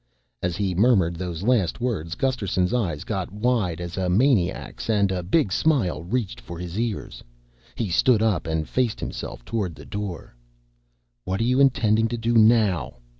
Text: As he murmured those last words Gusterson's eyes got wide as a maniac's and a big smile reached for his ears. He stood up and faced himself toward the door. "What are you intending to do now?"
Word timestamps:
As 0.41 0.55
he 0.57 0.73
murmured 0.73 1.15
those 1.15 1.43
last 1.43 1.79
words 1.79 2.15
Gusterson's 2.15 2.73
eyes 2.73 3.03
got 3.03 3.31
wide 3.31 3.79
as 3.79 3.97
a 3.97 4.09
maniac's 4.09 4.89
and 4.89 5.11
a 5.11 5.21
big 5.21 5.51
smile 5.51 6.01
reached 6.03 6.41
for 6.41 6.57
his 6.57 6.79
ears. 6.79 7.23
He 7.75 7.89
stood 7.91 8.23
up 8.23 8.47
and 8.47 8.67
faced 8.67 8.99
himself 8.99 9.45
toward 9.45 9.75
the 9.75 9.85
door. 9.85 10.35
"What 11.23 11.39
are 11.39 11.43
you 11.43 11.59
intending 11.59 12.07
to 12.07 12.17
do 12.17 12.33
now?" 12.35 12.95